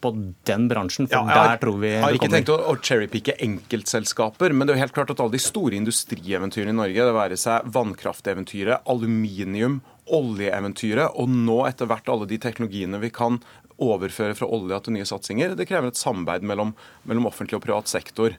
på, 0.00 0.12
den 0.48 0.68
bransjen, 0.70 1.08
for 1.10 1.30
ja, 1.30 1.48
der 1.50 1.60
tror 1.62 1.78
vi 1.82 1.93
jeg 1.94 2.04
har 2.04 2.16
ikke 2.18 2.30
tenkt 2.32 2.52
å, 2.52 2.58
å 2.70 2.76
cherrypicke 2.82 3.36
enkeltselskaper, 3.44 4.54
men 4.54 4.66
det 4.66 4.74
er 4.74 4.78
jo 4.78 4.84
helt 4.84 4.96
klart 4.96 5.12
at 5.14 5.22
alle 5.22 5.36
de 5.36 5.42
store 5.42 5.78
industrieventyrene 5.78 6.74
i 6.74 6.78
Norge, 6.78 7.08
det 7.08 7.16
være 7.16 7.38
seg 7.40 7.68
vannkrafteventyret, 7.74 8.86
aluminium, 8.90 9.80
oljeeventyret, 10.14 11.14
og 11.16 11.30
nå 11.32 11.62
etter 11.68 11.88
hvert 11.88 12.10
alle 12.12 12.28
de 12.30 12.40
teknologiene 12.42 13.00
vi 13.02 13.12
kan 13.14 13.40
overføre 13.82 14.36
fra 14.38 14.48
olje 14.54 14.78
til 14.84 14.94
nye 14.94 15.06
satsinger, 15.08 15.54
det 15.58 15.66
krever 15.66 15.90
et 15.90 15.98
samarbeid 15.98 16.44
mellom, 16.46 16.74
mellom 17.08 17.26
offentlig 17.30 17.58
og 17.58 17.64
privat 17.64 17.90
sektor. 17.90 18.36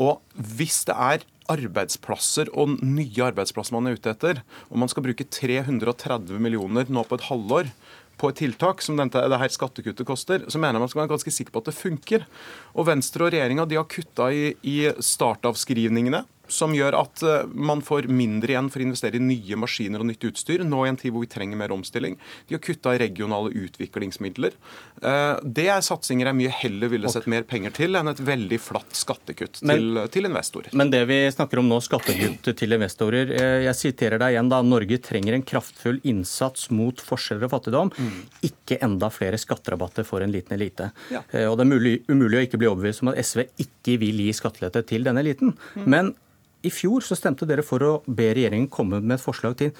Og 0.00 0.22
hvis 0.56 0.80
det 0.88 0.96
er 0.96 1.26
arbeidsplasser 1.48 2.50
og 2.56 2.76
nye 2.84 3.24
arbeidsplasser 3.30 3.76
man 3.76 3.88
er 3.88 3.98
ute 3.98 4.12
etter, 4.12 4.42
og 4.68 4.80
man 4.80 4.90
skal 4.92 5.04
bruke 5.06 5.26
330 5.28 6.40
millioner 6.44 6.88
nå 6.92 7.04
på 7.08 7.18
et 7.18 7.28
halvår, 7.28 7.72
på 8.18 8.30
et 8.32 8.40
tiltak 8.42 8.82
som 8.84 8.98
dette, 8.98 9.22
det 9.30 9.40
her 9.40 9.52
skattekuttet 9.54 10.08
koster, 10.08 10.46
så 10.50 10.60
mener 10.60 10.78
jeg 10.78 10.84
man 10.84 10.90
skal 10.92 11.02
være 11.04 11.12
ganske 11.14 11.34
sikker 11.34 11.54
på 11.54 11.62
at 11.62 11.70
det 11.70 11.78
funker. 11.78 12.26
Og 12.74 12.88
Venstre 12.90 13.26
og 13.26 13.32
regjeringa 13.34 13.68
har 13.70 13.88
kutta 13.90 14.30
i, 14.34 14.50
i 14.66 14.78
startavskrivningene 14.98 16.24
som 16.48 16.74
gjør 16.74 16.96
at 16.98 17.22
eh, 17.22 17.46
man 17.52 17.82
får 17.84 18.08
mindre 18.10 18.54
igjen 18.54 18.70
for 18.72 18.82
å 18.82 18.86
investere 18.88 19.18
i 19.18 19.22
nye 19.22 19.58
maskiner 19.60 20.02
og 20.02 20.08
nytt 20.10 20.26
utstyr, 20.30 20.64
nå 20.66 20.84
i 20.84 20.90
en 20.92 20.98
tid 20.98 21.14
hvor 21.14 21.24
vi 21.24 21.30
trenger 21.30 21.60
mer 21.60 21.72
omstilling. 21.74 22.16
De 22.48 22.56
har 22.56 22.62
kutta 22.64 22.94
i 22.96 23.00
regionale 23.02 23.52
utviklingsmidler. 23.52 24.56
Eh, 25.02 25.34
det 25.44 25.68
er 25.72 25.84
satsinger 25.84 26.30
jeg 26.30 26.38
mye 26.40 26.54
heller 26.62 26.92
ville 26.92 27.12
sett 27.12 27.28
mer 27.30 27.46
penger 27.48 27.74
til 27.76 27.98
enn 27.98 28.10
et 28.10 28.22
veldig 28.24 28.60
flatt 28.62 28.96
skattekutt 28.98 29.62
men, 29.62 29.78
til, 29.80 30.02
til, 30.16 30.28
investorer. 30.30 30.74
Men 30.78 30.92
det 30.94 31.04
vi 31.10 31.20
snakker 31.34 31.62
om 31.62 31.70
nå, 31.70 31.80
skattekutt 31.84 32.52
til 32.58 32.78
investorer. 32.78 33.34
Eh, 33.36 33.56
jeg 33.68 33.78
siterer 33.78 34.22
deg 34.22 34.36
igjen 34.36 34.52
da. 34.52 34.62
Norge 34.64 35.00
trenger 35.04 35.36
en 35.36 35.46
kraftfull 35.46 36.00
innsats 36.08 36.68
mot 36.74 37.00
forskjeller 37.04 37.48
og 37.48 37.54
fattigdom. 37.56 37.92
Mm. 37.96 38.22
Ikke 38.50 38.80
enda 38.84 39.12
flere 39.12 39.40
skatterabatter 39.40 40.06
for 40.08 40.24
en 40.24 40.32
liten 40.34 40.56
elite. 40.56 40.90
Ja. 41.12 41.22
Og 41.48 41.58
det 41.58 41.64
er 41.64 41.70
mulig, 41.70 41.94
umulig 42.08 42.40
å 42.40 42.46
ikke 42.46 42.60
bli 42.60 42.70
overbevist 42.70 43.04
om 43.04 43.12
at 43.12 43.20
SV 43.22 43.44
ikke 43.64 43.98
vil 44.02 44.24
gi 44.24 44.32
skattelette 44.36 44.82
til 44.88 45.06
denne 45.06 45.22
eliten. 45.24 45.54
Mm. 45.76 45.86
Men 45.88 46.16
i 46.66 46.70
fjor 46.74 47.04
så 47.06 47.16
stemte 47.18 47.46
dere 47.46 47.64
for 47.66 47.84
å 47.84 47.92
be 48.06 48.32
regjeringen 48.34 48.70
komme 48.72 49.00
med 49.00 49.18
et 49.18 49.24
forslag 49.24 49.56
til 49.60 49.72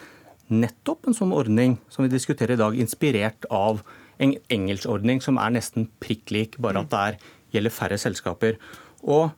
nettopp 0.49 1.09
en 1.09 1.17
sånn 1.17 1.35
ordning 1.37 1.77
som 1.93 2.05
vi 2.05 2.13
diskuterer 2.13 2.57
i 2.57 2.61
dag, 2.61 2.77
inspirert 2.79 3.49
av 3.53 3.83
en 4.23 4.35
engelsk 4.53 4.89
ordning 4.91 5.21
som 5.23 5.39
er 5.41 5.53
nesten 5.55 5.89
prikk 6.03 6.33
lik, 6.35 6.57
bare 6.63 6.83
at 6.83 6.93
det 6.93 7.03
er, 7.03 7.19
gjelder 7.55 7.75
færre 7.75 7.99
selskaper. 8.01 8.57
Og 9.05 9.31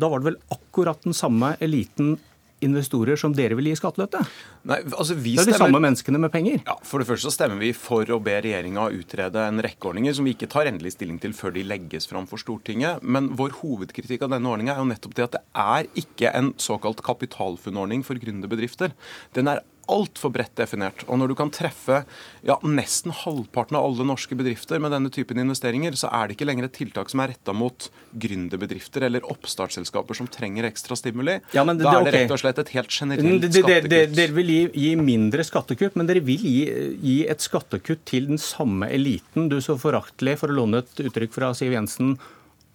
da 0.00 0.10
var 0.10 0.20
det 0.20 0.32
vel 0.32 0.40
akkurat 0.52 1.04
den 1.06 1.16
samme 1.16 1.54
eliten 1.64 2.16
investorer 2.64 3.18
som 3.20 3.34
dere 3.36 3.56
vil 3.58 3.68
gi 3.70 3.76
skattelette? 3.78 4.22
Nei, 4.68 4.78
altså 4.88 5.16
vi 5.18 5.34
det 5.36 5.44
er 5.44 5.52
de 5.52 5.58
samme 5.60 5.80
menneskene 5.82 6.20
med 6.22 6.32
penger. 6.32 6.62
Ja, 6.66 6.76
For 6.86 7.02
det 7.02 7.08
første 7.10 7.28
så 7.28 7.34
stemmer 7.34 7.60
vi 7.60 7.72
for 7.76 8.08
å 8.12 8.18
be 8.22 8.38
regjeringa 8.40 8.88
utrede 8.96 9.44
en 9.50 9.62
rekke 9.64 9.90
ordninger 9.90 10.16
som 10.16 10.26
vi 10.28 10.34
ikke 10.36 10.48
tar 10.52 10.70
endelig 10.70 10.94
stilling 10.96 11.20
til 11.22 11.36
før 11.36 11.54
de 11.56 11.66
legges 11.66 12.08
fram 12.08 12.28
for 12.30 12.40
Stortinget. 12.40 13.04
Men 13.04 13.32
vår 13.38 13.58
hovedkritikk 13.60 14.26
av 14.26 14.34
denne 14.36 14.52
ordninga 14.52 14.76
er 14.76 14.82
jo 14.82 14.90
nettopp 14.90 15.16
det 15.18 15.28
at 15.28 15.38
det 15.38 15.44
er 15.66 15.90
ikke 16.04 16.32
en 16.32 16.52
såkalt 16.62 17.04
kapitalfunnordning 17.06 18.06
for 18.06 18.20
gründerbedrifter. 18.22 18.96
Den 19.36 19.52
er 19.52 19.64
altfor 19.92 20.32
bredt 20.34 20.56
definert. 20.58 21.04
Og 21.06 21.20
når 21.20 21.30
du 21.30 21.36
kan 21.38 21.50
treffe 21.54 22.02
ja, 22.46 22.56
nesten 22.66 23.14
halvparten 23.14 23.78
av 23.78 23.86
alle 23.86 24.06
norske 24.08 24.36
bedrifter 24.38 24.80
med 24.82 24.92
denne 24.94 25.12
typen 25.14 25.38
investeringer, 25.40 25.96
så 25.98 26.10
er 26.14 26.26
det 26.26 26.36
ikke 26.36 26.48
lenger 26.48 26.68
et 26.68 26.74
tiltak 26.76 27.12
som 27.12 27.22
er 27.22 27.32
retta 27.34 27.54
mot 27.56 27.88
gründerbedrifter 28.16 29.06
eller 29.06 29.26
oppstartsselskaper 29.30 30.18
som 30.18 30.30
trenger 30.32 30.68
ekstra 30.68 30.98
stimuli. 30.98 31.38
Ja, 31.56 31.64
det, 31.68 31.78
da 31.84 31.94
er 32.00 32.08
det 32.08 32.14
rett 32.16 32.34
og 32.34 32.42
slett 32.42 32.62
et 32.62 32.72
helt 32.74 32.92
generelt 32.92 33.46
skattekutt. 33.46 34.16
Dere 34.16 34.36
vil 34.40 34.52
gi, 34.52 34.62
gi, 34.86 34.90
mindre 34.98 35.46
skattekutt, 35.46 35.98
men 35.98 36.10
dere 36.10 36.24
vil 36.26 36.42
gi, 36.42 36.56
gi, 37.02 37.16
et 37.30 37.44
skattekutt 37.44 38.04
til 38.08 38.30
den 38.32 38.42
samme 38.42 38.90
eliten 38.92 39.50
du 39.52 39.60
så 39.64 39.78
foraktelig, 39.80 40.38
for 40.42 40.52
å 40.52 40.58
låne 40.62 40.82
et 40.82 41.06
uttrykk 41.06 41.34
fra 41.36 41.52
Siv 41.56 41.74
Jensen, 41.76 42.16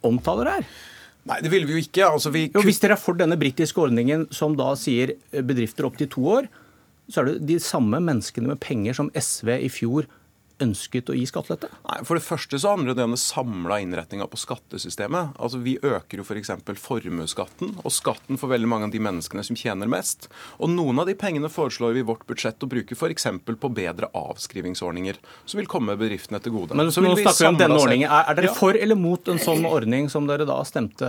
omtaler 0.07 0.55
her? 0.55 0.71
Nei, 1.29 1.37
det 1.43 1.51
ville 1.53 1.67
vi 1.69 1.75
jo 1.75 1.83
ikke. 1.83 2.07
Altså, 2.07 2.31
vi... 2.33 2.47
jo, 2.49 2.63
hvis 2.65 2.81
dere 2.81 2.95
er 2.97 3.01
for 3.01 3.17
denne 3.17 3.37
britiske 3.39 3.81
ordningen 3.81 4.25
som 4.33 4.55
da 4.57 4.71
sier 4.79 5.13
bedrifter 5.31 5.85
opp 5.85 5.99
til 5.99 6.09
to 6.09 6.25
år, 6.39 6.49
så 7.09 7.21
er 7.21 7.31
det 7.31 7.47
de 7.49 7.59
samme 7.59 7.99
menneskene 8.03 8.51
med 8.51 8.61
penger 8.61 8.97
som 8.97 9.11
SV 9.15 9.55
i 9.61 9.69
fjor 9.71 10.07
ønsket 10.63 11.11
å 11.11 11.15
gi 11.17 11.25
skattelette? 11.29 11.69
Nei, 11.87 11.99
For 12.07 12.17
det 12.17 12.25
første 12.25 12.59
så 12.61 12.75
handler 12.75 12.97
det 12.97 13.05
om 13.07 13.15
det 13.15 13.21
samla 13.21 13.79
innretninga 13.83 14.27
på 14.31 14.39
skattesystemet. 14.39 15.35
Altså 15.41 15.61
Vi 15.63 15.77
øker 15.77 16.21
jo 16.21 16.25
f.eks. 16.25 16.53
For 16.67 16.77
formuesskatten 16.77 17.77
og 17.81 17.93
skatten 17.93 18.39
for 18.41 18.51
veldig 18.51 18.69
mange 18.69 18.89
av 18.89 18.93
de 18.93 19.01
menneskene 19.03 19.43
som 19.45 19.57
tjener 19.57 19.89
mest. 19.91 20.29
Og 20.61 20.71
noen 20.71 21.01
av 21.01 21.09
de 21.09 21.15
pengene 21.17 21.49
foreslår 21.51 21.95
vi 21.97 22.03
i 22.03 22.07
vårt 22.07 22.25
budsjett 22.29 22.63
å 22.63 22.69
bruke 22.69 22.97
f.eks. 22.97 23.27
på 23.47 23.71
bedre 23.75 24.11
avskrivingsordninger, 24.17 25.19
som 25.45 25.61
vil 25.61 25.69
komme 25.71 25.97
bedriftene 25.99 26.41
til 26.43 26.55
gode. 26.55 26.77
Men 26.77 26.89
nå 26.89 26.95
snakker 26.95 27.45
vi 27.45 27.49
om 27.49 27.59
denne 27.59 27.79
ordningen. 27.79 28.09
Er, 28.09 28.31
er 28.31 28.39
dere 28.39 28.51
ja. 28.51 28.57
for 28.57 28.77
eller 28.77 28.99
mot 28.99 29.31
en 29.31 29.41
sånn 29.41 29.65
ordning 29.69 30.09
som 30.11 30.27
dere 30.29 30.47
da 30.49 30.59
stemte 30.67 31.07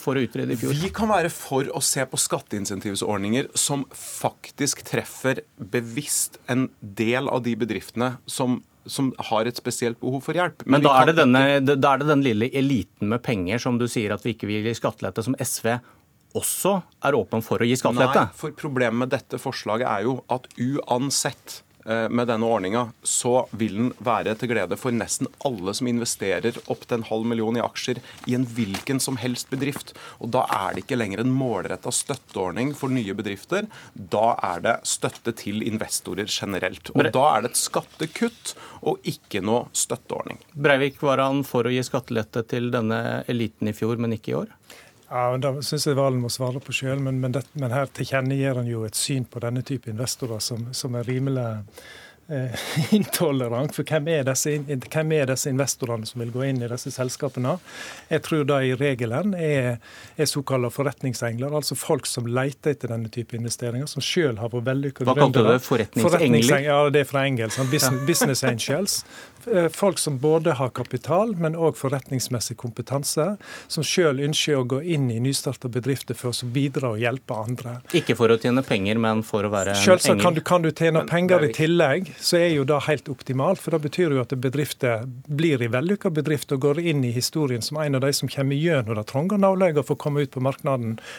for 0.00 0.18
å 0.18 0.24
utrede 0.24 0.54
i 0.54 0.60
fjor? 0.60 0.76
Vi 0.84 0.92
kan 0.94 1.10
være 1.10 1.32
for 1.34 1.70
å 1.74 1.82
se 1.84 2.04
på 2.08 2.20
skatteinsentivsordninger 2.20 3.50
som 3.58 3.86
faktisk 3.94 4.84
treffer 4.86 5.42
bevisst 5.58 6.38
en 6.50 6.68
del 6.80 7.30
av 7.30 7.44
de 7.44 7.56
bedriftene 7.58 8.14
som 8.26 8.62
som 8.86 9.10
har 9.30 9.48
et 9.48 9.58
spesielt 9.58 9.98
behov 10.00 10.22
for 10.26 10.36
hjelp. 10.36 10.64
Men, 10.66 10.78
Men 10.78 10.86
da, 10.86 10.94
er 11.00 11.16
denne, 11.16 11.42
da, 11.64 11.94
er 11.94 12.02
det 12.02 12.08
den 12.10 12.24
lille 12.24 12.50
eliten 12.52 13.10
med 13.10 13.22
penger 13.24 13.62
som 13.62 13.78
du 13.80 13.86
sier 13.90 14.14
at 14.14 14.24
vi 14.26 14.34
ikke 14.36 14.48
vil 14.50 14.66
gi 14.66 14.76
skattelette, 14.76 15.24
som 15.24 15.36
SV 15.40 15.70
også 16.34 16.74
er 17.06 17.16
åpen 17.16 17.44
for 17.46 17.62
å 17.62 17.68
gi 17.68 17.78
skattelette? 17.80 18.26
Nei, 18.26 18.38
for 18.38 18.56
problemet 18.58 19.06
med 19.06 19.14
dette 19.14 19.40
forslaget 19.40 19.88
er 19.88 20.08
jo 20.08 20.18
at 20.34 20.48
uansett 20.60 21.62
med 21.84 22.28
denne 22.30 22.48
ordninga, 22.48 22.86
så 23.04 23.44
vil 23.52 23.74
den 23.76 23.90
være 24.04 24.32
til 24.40 24.50
glede 24.54 24.76
for 24.80 24.94
nesten 24.94 25.28
alle 25.44 25.74
som 25.76 25.88
investerer 25.90 26.56
opp 26.72 26.86
til 26.86 26.98
en 26.98 27.06
halv 27.08 27.26
million 27.28 27.58
i 27.58 27.62
aksjer 27.64 28.00
i 28.30 28.36
en 28.38 28.46
hvilken 28.56 29.00
som 29.02 29.18
helst 29.20 29.50
bedrift. 29.52 29.92
Og 30.24 30.32
Da 30.34 30.44
er 30.48 30.74
det 30.74 30.84
ikke 30.84 30.98
lenger 30.98 31.20
en 31.20 31.34
målretta 31.34 31.92
støtteordning 31.92 32.72
for 32.78 32.92
nye 32.92 33.14
bedrifter. 33.16 33.68
Da 33.94 34.34
er 34.52 34.64
det 34.64 34.76
støtte 34.88 35.34
til 35.36 35.62
investorer 35.66 36.30
generelt. 36.30 36.90
Og 36.94 37.10
Da 37.12 37.24
er 37.34 37.44
det 37.44 37.52
et 37.52 37.60
skattekutt 37.60 38.54
og 38.82 39.04
ikke 39.04 39.42
noe 39.44 39.68
støtteordning. 39.72 40.40
Breivik, 40.54 41.00
var 41.02 41.22
han 41.22 41.44
for 41.46 41.66
å 41.66 41.72
gi 41.72 41.84
skattelette 41.84 42.44
til 42.48 42.70
denne 42.74 43.24
eliten 43.28 43.68
i 43.68 43.76
fjor, 43.76 44.00
men 44.00 44.16
ikke 44.16 44.32
i 44.32 44.38
år? 44.44 44.52
Ja, 45.10 45.26
Da 45.38 45.52
syns 45.62 45.86
jeg 45.88 45.98
Valen 45.98 46.22
må 46.22 46.30
svare 46.32 46.62
på 46.64 46.74
sjøl, 46.74 47.02
men, 47.04 47.20
men, 47.22 47.36
men, 47.52 47.74
her 47.74 47.90
tilkjennegir 47.92 48.60
han 48.60 48.70
jo 48.70 48.86
et 48.88 48.98
syn 48.98 49.28
på 49.28 49.42
denne 49.44 49.64
type 49.66 49.90
investorer 49.92 50.40
som, 50.42 50.70
som 50.76 50.96
er 50.96 51.06
rimelig 51.08 51.44
eh, 52.32 52.64
intolerant. 52.98 53.74
For 53.76 53.84
hvem 53.84 54.08
er, 54.14 54.24
disse, 54.26 54.56
hvem 54.64 55.12
er, 55.12 55.28
disse, 55.28 55.52
investorene 55.52 56.08
som 56.08 56.24
vil 56.24 56.32
gå 56.34 56.46
inn 56.48 56.62
i 56.64 56.70
disse 56.72 56.94
selskapene? 56.94 57.58
Jeg 58.08 58.24
tror 58.24 58.46
da 58.48 58.62
i 58.64 58.72
regelen 58.80 59.36
er, 59.36 59.76
er 60.16 60.30
såkalte 60.30 60.72
forretningsengler, 60.72 61.52
altså 61.52 61.76
folk 61.78 62.08
som 62.08 62.26
leter 62.26 62.72
etter 62.72 62.94
denne 62.94 63.12
type 63.12 63.36
investeringer, 63.36 63.90
som 63.90 64.04
sjøl 64.04 64.40
har 64.40 64.52
vært 64.54 64.70
vellykkede 64.70 65.10
Hva 65.10 65.18
kalte 65.20 65.44
du 65.44 65.52
det? 65.52 65.60
Forretningsengler? 65.68 66.64
Ja, 66.64 66.80
det 66.94 67.04
er 67.04 67.12
fra 67.12 67.26
engelsk. 67.28 67.58
Sånn 67.60 67.70
business, 67.72 68.08
business 68.08 68.46
angels. 68.48 69.02
Eh, 69.52 69.68
folk 69.68 69.98
som 69.98 70.18
både 70.18 70.52
har 70.52 70.70
kapital, 70.74 71.34
men 71.36 71.56
òg 71.56 71.76
forretningsmessig 71.76 72.56
kompetanse, 72.60 73.26
som 73.68 73.84
sjøl 73.84 74.22
ønsker 74.24 74.60
å 74.60 74.64
gå 74.68 74.80
inn 74.94 75.10
i 75.12 75.18
nystarta 75.22 75.68
bedrifter 75.72 76.16
for 76.16 76.32
å 76.32 76.48
bidra 76.54 76.94
og 76.94 77.02
hjelpe 77.02 77.36
andre. 77.36 77.76
Ikke 77.96 78.16
for 78.16 78.32
å 78.32 78.38
tjene 78.40 78.64
penger, 78.64 79.00
men 79.00 79.22
for 79.26 79.44
å 79.44 79.52
være 79.52 79.76
Selvsagt 79.80 80.22
kan 80.22 80.36
du, 80.36 80.40
kan 80.44 80.64
du 80.64 80.70
tjene 80.70 81.04
penger 81.08 81.44
i 81.48 81.52
tillegg, 81.54 82.12
så 82.20 82.38
er 82.40 82.54
jo 82.54 82.64
det 82.68 82.80
helt 82.88 83.10
optimalt. 83.12 83.60
For 83.60 83.76
det 83.76 83.82
betyr 83.88 84.16
jo 84.16 84.22
at 84.22 84.32
bedrifter 84.40 85.04
blir 85.28 85.62
i 85.62 85.70
vellykka 85.72 86.12
bedrift 86.14 86.52
og 86.54 86.62
går 86.64 86.80
inn 86.80 87.04
i 87.04 87.12
historien 87.14 87.62
som 87.64 87.80
en 87.82 87.98
av 87.98 88.04
de 88.06 88.12
som 88.16 88.30
kommer 88.30 88.58
gjennom 88.58 88.96
det 88.96 89.06
trange 89.10 89.38
nåløyet 89.40 89.82
for 89.84 89.96
å 89.96 90.02
komme 90.06 90.24
ut 90.24 90.32
på 90.34 90.42
markedet, 90.44 90.54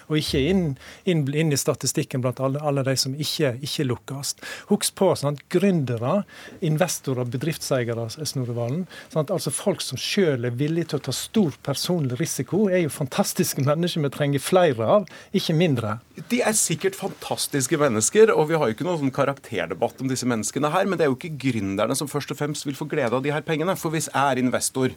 og 0.09 0.17
ikke 0.17 0.41
inn, 0.49 0.63
inn, 1.05 1.25
inn, 1.33 1.51
i 1.53 1.59
statistikken 1.59 2.23
blant 2.23 2.39
alle, 2.43 2.61
alle 2.63 2.83
de 2.87 2.95
som 2.99 3.13
ikke, 3.13 3.55
ikke 3.65 3.85
lukkes. 3.89 4.35
Husk 4.71 4.95
på 4.97 5.11
sant, 5.19 5.43
gründere, 5.51 6.21
investorer, 6.65 7.27
bedriftseiere 7.29 8.07
Snorre 8.23 8.55
Valen. 8.55 8.85
Sånn 9.13 9.27
altså 9.33 9.51
Folk 9.55 9.83
som 9.83 9.99
sjøl 9.99 10.47
er 10.47 10.55
villige 10.55 10.91
til 10.91 11.01
å 11.01 11.05
ta 11.07 11.15
stor 11.15 11.57
personlig 11.65 12.19
risiko, 12.21 12.65
er 12.69 12.85
jo 12.85 12.93
fantastiske 12.93 13.63
mennesker 13.65 14.05
vi 14.05 14.11
trenger 14.13 14.43
flere 14.43 14.89
av, 14.97 15.09
ikke 15.35 15.55
mindre. 15.57 15.97
De 16.31 16.41
er 16.45 16.55
sikkert 16.57 16.97
fantastiske 16.99 17.79
mennesker, 17.81 18.31
og 18.31 18.49
vi 18.51 18.59
har 18.59 18.69
jo 18.69 18.77
ikke 18.77 18.87
noen 18.87 19.01
sånn 19.03 19.15
karakterdebatt 19.15 20.03
om 20.03 20.11
disse 20.11 20.27
menneskene 20.29 20.71
her, 20.71 20.87
men 20.87 20.99
det 20.99 21.07
er 21.07 21.11
jo 21.11 21.19
ikke 21.19 21.35
gründerne 21.47 21.97
som 21.97 22.11
først 22.11 22.31
og 22.31 22.39
fremst 22.39 22.67
vil 22.67 22.77
få 22.77 22.87
glede 22.91 23.17
av 23.17 23.25
de 23.25 23.33
her 23.35 23.43
pengene. 23.45 23.75
For 23.79 23.93
hvis 23.93 24.11
jeg 24.11 24.21
er 24.21 24.41
investor 24.41 24.95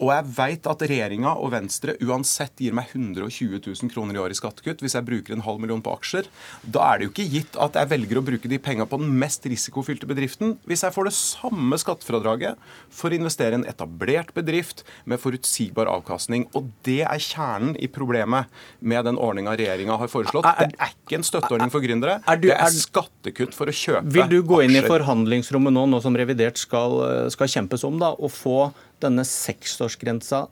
og 0.00 0.10
jeg 0.14 0.28
veit 0.36 0.68
at 0.70 0.82
regjeringa 0.88 1.34
og 1.42 1.52
Venstre 1.52 1.94
uansett 2.00 2.60
gir 2.62 2.74
meg 2.76 2.88
120 2.94 3.60
000 3.60 3.92
kroner 3.92 4.16
i 4.16 4.22
år 4.22 4.32
i 4.32 4.38
skattekutt 4.38 4.80
hvis 4.80 4.96
jeg 4.96 5.06
bruker 5.06 5.36
en 5.36 5.44
halv 5.44 5.60
million 5.60 5.82
på 5.84 5.92
aksjer. 5.92 6.28
Da 6.64 6.86
er 6.88 7.00
det 7.00 7.08
jo 7.08 7.12
ikke 7.12 7.28
gitt 7.34 7.58
at 7.60 7.76
jeg 7.76 7.90
velger 7.92 8.20
å 8.20 8.24
bruke 8.24 8.50
de 8.50 8.60
penga 8.62 8.86
på 8.88 9.00
den 9.02 9.12
mest 9.20 9.44
risikofylte 9.48 10.08
bedriften. 10.08 10.56
Hvis 10.68 10.84
jeg 10.86 10.94
får 10.96 11.10
det 11.10 11.14
samme 11.18 11.78
skattefradraget 11.80 12.60
for 12.88 13.12
å 13.12 13.20
investere 13.20 13.58
i 13.58 13.60
en 13.60 13.68
etablert 13.68 14.32
bedrift 14.36 14.84
med 15.04 15.20
forutsigbar 15.20 15.90
avkastning. 15.92 16.48
Og 16.56 16.72
det 16.86 17.02
er 17.04 17.20
kjernen 17.20 17.76
i 17.76 17.90
problemet 17.92 18.48
med 18.80 19.04
den 19.04 19.20
ordninga 19.20 19.56
regjeringa 19.60 20.00
har 20.00 20.12
foreslått. 20.12 20.48
Det 20.48 20.72
er 20.80 20.94
ikke 20.96 21.20
en 21.20 21.26
støtteordning 21.28 21.72
for 21.72 21.84
gründere. 21.84 22.20
Det 22.40 22.54
er 22.56 22.72
skattekutt 22.72 23.56
for 23.56 23.68
å 23.68 23.74
kjøpe 23.74 24.06
aksjer. 24.06 24.16
Vil 24.16 24.32
du 24.32 24.48
gå 24.48 24.64
inn 24.64 24.78
i 24.80 24.84
forhandlingsrommet 24.86 25.76
nå, 25.76 25.84
nå 25.92 26.00
som 26.00 26.16
revidert 26.16 26.60
skal, 26.60 27.02
skal 27.34 27.52
kjempes 27.52 27.84
om, 27.84 28.00
da, 28.00 28.14
og 28.16 28.32
få 28.32 28.70
denne 29.02 29.24
seksårsgrensa 29.26 30.46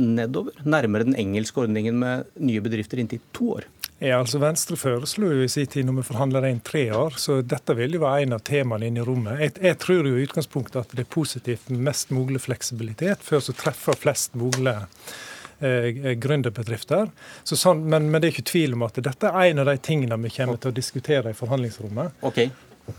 nedover, 0.00 0.54
nærmere 0.64 1.08
den 1.08 1.18
engelske 1.18 1.60
ordningen 1.64 1.98
med 2.00 2.30
nye 2.40 2.62
bedrifter 2.64 3.00
inntil 3.02 3.22
to 3.36 3.54
år? 3.58 3.68
Ja, 4.00 4.16
altså 4.16 4.38
Venstre 4.40 4.78
foreslo 4.80 5.28
jo 5.28 5.42
i 5.44 5.48
sin 5.52 5.68
tid 5.68 5.84
når 5.84 5.98
vi 5.98 6.06
forhandla 6.08 6.40
inn 6.48 6.62
tre 6.64 6.86
år, 6.96 7.18
så 7.20 7.42
dette 7.44 7.74
vil 7.76 7.98
jo 7.98 8.00
være 8.00 8.24
en 8.24 8.36
av 8.38 8.44
temaene 8.48 8.88
inne 8.88 9.02
i 9.02 9.04
rommet. 9.04 9.42
Jeg, 9.44 9.52
jeg, 9.60 9.76
tror 9.82 10.08
jo 10.08 10.14
i 10.16 10.22
utgangspunktet 10.24 10.78
at 10.80 10.94
det 10.96 11.04
er 11.04 11.10
positivt 11.12 11.68
med 11.68 11.82
mest 11.90 12.14
mulig 12.16 12.40
fleksibilitet 12.40 13.20
før 13.26 13.44
så 13.44 13.52
treffer 13.58 13.98
flest 14.00 14.38
mulig 14.40 14.72
eh, 14.72 16.14
gründerbedrifter. 16.16 17.12
Sånn, 17.44 17.84
men, 17.92 18.08
men, 18.08 18.22
det 18.22 18.30
er 18.30 18.34
ikke 18.38 18.48
tvil 18.54 18.78
om 18.78 18.86
at 18.88 19.02
dette 19.04 19.34
er 19.34 19.50
en 19.50 19.60
av 19.66 19.68
de 19.68 19.76
tingene 19.84 20.16
vi 20.24 20.32
kommer 20.38 20.56
til 20.56 20.72
å 20.72 20.78
diskutere 20.80 21.34
i 21.34 21.36
forhandlingsrommet. 21.36 22.24
Ok, 22.24 22.46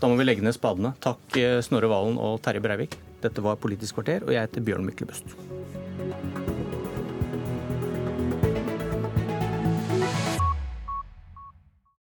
da 0.00 0.08
må 0.08 0.16
vi 0.18 0.26
legge 0.26 0.44
ned 0.44 0.56
spadene. 0.56 0.94
Takk 1.02 1.38
eh, 1.40 1.58
Snorre 1.64 1.90
Valen 1.92 2.18
og 2.20 2.40
Terje 2.44 2.62
Breivik. 2.64 2.98
Dette 3.22 3.44
var 3.44 3.60
Politisk 3.62 4.00
kvarter, 4.00 4.26
og 4.26 4.34
jeg 4.34 4.48
heter 4.48 4.64
Bjørn 4.66 4.86
Myklebust. 4.88 5.36